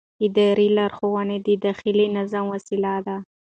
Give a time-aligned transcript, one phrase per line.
[0.25, 3.17] اداري لارښوونې د داخلي نظم وسیله ده.